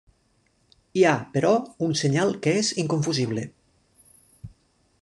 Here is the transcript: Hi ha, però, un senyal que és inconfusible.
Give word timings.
Hi 0.99 1.03
ha, 1.09 1.11
però, 1.35 1.51
un 1.87 1.93
senyal 2.01 2.33
que 2.47 2.53
és 2.63 2.71
inconfusible. 2.85 3.45